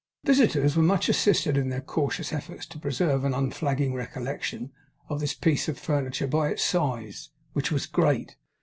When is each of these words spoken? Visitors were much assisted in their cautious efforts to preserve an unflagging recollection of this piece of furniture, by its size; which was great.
Visitors 0.23 0.75
were 0.75 0.81
much 0.81 1.09
assisted 1.09 1.55
in 1.57 1.69
their 1.69 1.79
cautious 1.79 2.33
efforts 2.33 2.65
to 2.65 2.79
preserve 2.79 3.23
an 3.23 3.35
unflagging 3.35 3.93
recollection 3.93 4.71
of 5.09 5.19
this 5.19 5.35
piece 5.35 5.67
of 5.67 5.77
furniture, 5.77 6.25
by 6.25 6.49
its 6.49 6.63
size; 6.63 7.29
which 7.53 7.71
was 7.71 7.85
great. 7.85 8.35